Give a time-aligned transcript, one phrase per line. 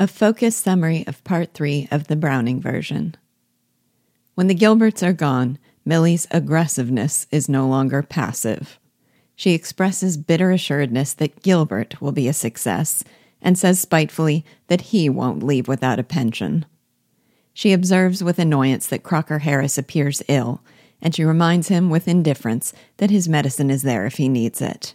[0.00, 3.16] A focused summary of part three of the Browning version.
[4.36, 8.78] When the Gilberts are gone, Millie's aggressiveness is no longer passive.
[9.34, 13.02] She expresses bitter assuredness that Gilbert will be a success
[13.42, 16.64] and says spitefully that he won't leave without a pension.
[17.52, 20.62] She observes with annoyance that Crocker Harris appears ill,
[21.02, 24.94] and she reminds him with indifference that his medicine is there if he needs it.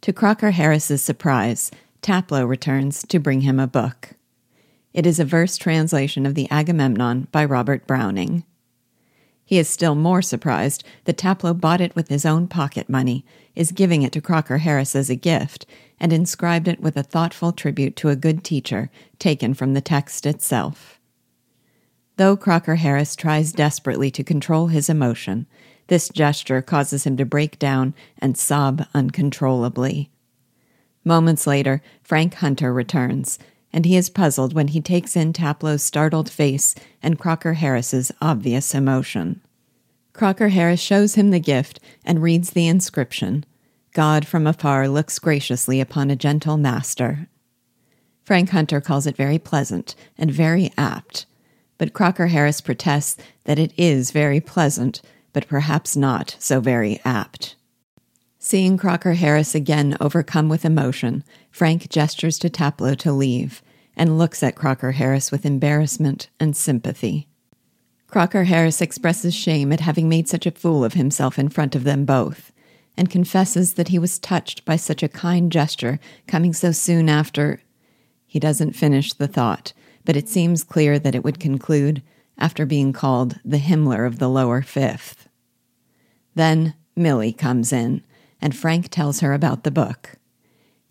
[0.00, 1.70] To Crocker Harris's surprise,
[2.04, 4.10] Taplow returns to bring him a book.
[4.92, 8.44] It is a verse translation of the Agamemnon by Robert Browning.
[9.42, 13.72] He is still more surprised that Taplow bought it with his own pocket money, is
[13.72, 15.64] giving it to Crocker Harris as a gift,
[15.98, 20.26] and inscribed it with a thoughtful tribute to a good teacher taken from the text
[20.26, 21.00] itself.
[22.18, 25.46] Though Crocker Harris tries desperately to control his emotion,
[25.86, 30.10] this gesture causes him to break down and sob uncontrollably.
[31.04, 33.38] Moments later, Frank Hunter returns,
[33.72, 38.74] and he is puzzled when he takes in Taplow's startled face and Crocker Harris's obvious
[38.74, 39.40] emotion.
[40.14, 43.44] Crocker Harris shows him the gift and reads the inscription
[43.92, 47.28] God from afar looks graciously upon a gentle master.
[48.24, 51.26] Frank Hunter calls it very pleasant and very apt,
[51.78, 55.02] but Crocker Harris protests that it is very pleasant,
[55.32, 57.54] but perhaps not so very apt.
[58.54, 63.64] Seeing Crocker Harris again overcome with emotion, Frank gestures to Taplow to leave
[63.96, 67.26] and looks at Crocker Harris with embarrassment and sympathy.
[68.06, 71.82] Crocker Harris expresses shame at having made such a fool of himself in front of
[71.82, 72.52] them both,
[72.96, 77.60] and confesses that he was touched by such a kind gesture coming so soon after.
[78.24, 79.72] He doesn't finish the thought,
[80.04, 82.04] but it seems clear that it would conclude
[82.38, 85.28] after being called the Himmler of the lower fifth.
[86.36, 88.04] Then Millie comes in
[88.44, 90.16] and Frank tells her about the book.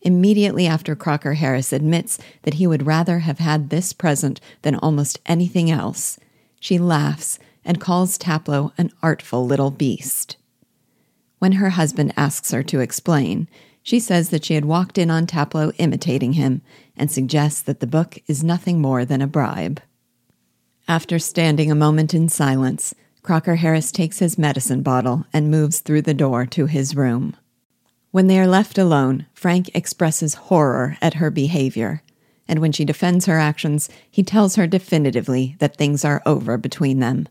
[0.02, 5.20] Immediately after Crocker Harris admits that he would rather have had this present than almost
[5.28, 6.20] anything else,
[6.60, 10.36] she laughs and calls Taplow an artful little beast.
[11.38, 13.48] When her husband asks her to explain,
[13.84, 16.64] she says that she had walked in on Taplow imitating him
[16.98, 19.80] and suggests that the book is nothing more than a bribe.
[20.88, 26.02] After standing a moment in silence, Crocker Harris takes his medicine bottle and moves through
[26.02, 27.36] the door to his room.
[28.14, 32.04] When they are left alone, Frank expresses horror at her behavior,
[32.48, 37.00] and when she defends her actions, he tells her definitively that things are over between
[37.00, 37.28] them.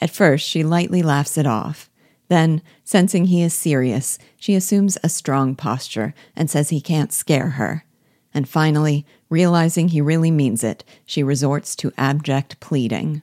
[0.00, 1.88] At first, she lightly laughs it off.
[2.26, 7.50] Then, sensing he is serious, she assumes a strong posture and says he can't scare
[7.50, 7.84] her.
[8.34, 13.22] And finally, realizing he really means it, she resorts to abject pleading.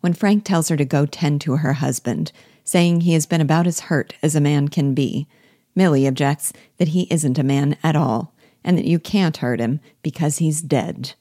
[0.00, 2.32] When Frank tells her to go tend to her husband,
[2.64, 5.28] saying he has been about as hurt as a man can be,
[5.76, 9.78] Millie objects that he isn't a man at all, and that you can't hurt him
[10.02, 11.12] because he's dead.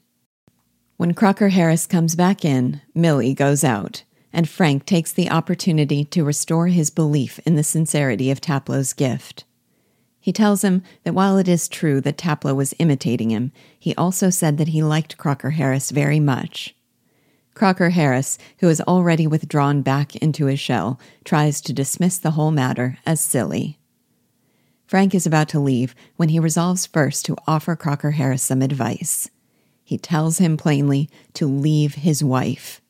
[0.98, 6.24] When Crocker Harris comes back in, Millie goes out, and Frank takes the opportunity to
[6.24, 9.44] restore his belief in the sincerity of Taplow's gift.
[10.20, 14.32] He tells him that while it is true that Taplow was imitating him, he also
[14.32, 16.76] said that he liked Crocker Harris very much.
[17.54, 22.52] Crocker Harris, who has already withdrawn back into his shell, tries to dismiss the whole
[22.52, 23.78] matter as silly.
[24.88, 29.30] Frank is about to leave when he resolves first to offer Crocker Harris some advice.
[29.84, 32.82] He tells him plainly to leave his wife.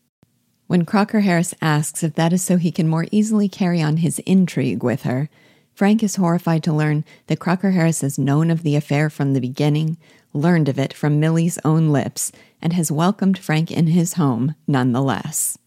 [0.68, 4.20] When Crocker Harris asks if that is so he can more easily carry on his
[4.20, 5.30] intrigue with her,
[5.74, 9.42] Frank is horrified to learn that Crocker Harris has known of the affair from the
[9.42, 9.98] beginning,
[10.34, 15.58] learned of it from Millie's own lips, and has welcomed Frank in his home nonetheless.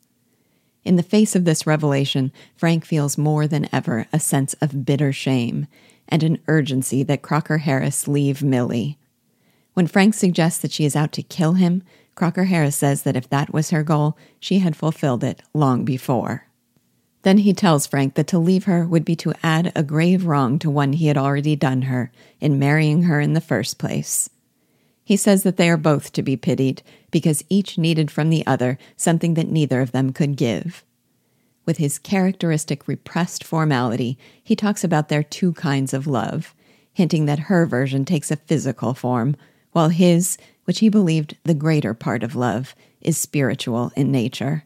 [0.88, 5.12] In the face of this revelation, Frank feels more than ever a sense of bitter
[5.12, 5.66] shame
[6.08, 8.96] and an urgency that Crocker Harris leave Millie.
[9.74, 11.82] When Frank suggests that she is out to kill him,
[12.14, 16.46] Crocker Harris says that if that was her goal, she had fulfilled it long before.
[17.20, 20.58] Then he tells Frank that to leave her would be to add a grave wrong
[20.60, 22.10] to one he had already done her
[22.40, 24.30] in marrying her in the first place.
[25.08, 28.76] He says that they are both to be pitied because each needed from the other
[28.94, 30.84] something that neither of them could give.
[31.64, 36.54] With his characteristic repressed formality, he talks about their two kinds of love,
[36.92, 39.34] hinting that her version takes a physical form,
[39.72, 44.64] while his, which he believed the greater part of love, is spiritual in nature.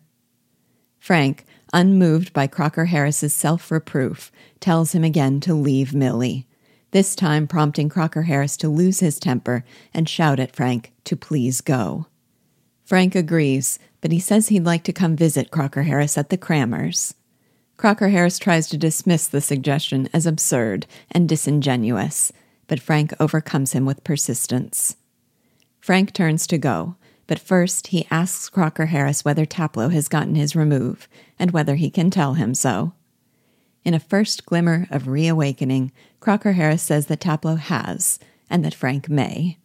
[0.99, 6.49] Frank, unmoved by Crocker Harris's self reproof, tells him again to leave Millie,
[6.93, 11.61] this time prompting Crocker Harris to lose his temper and shout at Frank to please
[11.61, 12.07] go.
[12.85, 17.15] Frank agrees, but he says he'd like to come visit Crocker Harris at the Crammers.
[17.77, 22.33] Crocker Harris tries to dismiss the suggestion as absurd and disingenuous,
[22.69, 24.97] but Frank overcomes him with persistence.
[25.81, 26.97] Frank turns to go,
[27.27, 31.09] but first he asks Crocker Harris whether Taplow has gotten his remove
[31.39, 32.93] and whether he can tell him so.
[33.85, 39.09] In a first glimmer of reawakening, Crocker Harris says that Taplow has, and that Frank
[39.09, 39.59] may.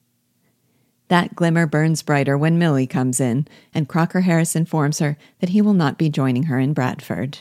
[1.09, 5.61] That glimmer burns brighter when Millie comes in, and Crocker Harris informs her that he
[5.61, 7.39] will not be joining her in Bradford.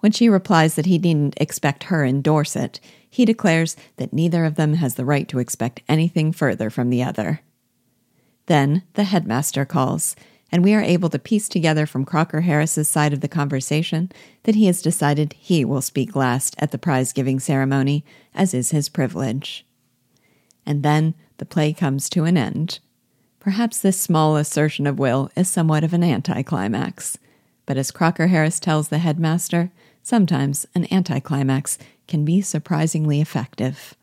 [0.00, 2.78] When she replies that he needn't expect her in Dorset,
[3.10, 7.02] he declares that neither of them has the right to expect anything further from the
[7.02, 7.40] other.
[8.46, 10.14] Then the headmaster calls,
[10.50, 14.10] and we are able to piece together from Crocker Harris's side of the conversation
[14.44, 18.04] that he has decided he will speak last at the prize giving ceremony,
[18.34, 19.66] as is his privilege.
[20.64, 22.78] And then the play comes to an end.
[23.40, 27.18] Perhaps this small assertion of will is somewhat of an anticlimax,
[27.66, 29.70] but as Crocker Harris tells the headmaster,
[30.02, 33.94] sometimes an anticlimax can be surprisingly effective.